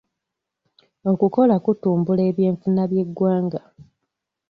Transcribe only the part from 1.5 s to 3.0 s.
kutumbula eby'enfuna